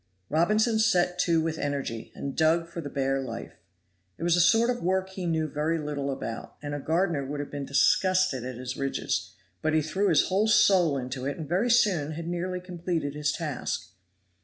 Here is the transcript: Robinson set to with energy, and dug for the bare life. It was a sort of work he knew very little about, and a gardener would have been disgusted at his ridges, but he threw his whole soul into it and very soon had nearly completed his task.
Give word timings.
Robinson 0.29 0.79
set 0.79 1.19
to 1.19 1.39
with 1.41 1.59
energy, 1.59 2.11
and 2.15 2.35
dug 2.35 2.67
for 2.67 2.81
the 2.81 2.89
bare 2.89 3.19
life. 3.21 3.59
It 4.17 4.23
was 4.23 4.35
a 4.35 4.41
sort 4.41 4.71
of 4.71 4.81
work 4.81 5.09
he 5.11 5.27
knew 5.27 5.47
very 5.47 5.77
little 5.77 6.09
about, 6.09 6.55
and 6.59 6.73
a 6.73 6.79
gardener 6.79 7.23
would 7.23 7.39
have 7.39 7.51
been 7.51 7.67
disgusted 7.67 8.43
at 8.43 8.55
his 8.57 8.75
ridges, 8.75 9.35
but 9.61 9.75
he 9.75 9.81
threw 9.83 10.09
his 10.09 10.29
whole 10.29 10.47
soul 10.47 10.97
into 10.97 11.27
it 11.27 11.37
and 11.37 11.47
very 11.47 11.69
soon 11.69 12.13
had 12.13 12.27
nearly 12.27 12.59
completed 12.59 13.13
his 13.13 13.31
task. 13.31 13.91